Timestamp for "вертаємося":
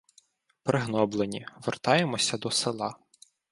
1.65-2.37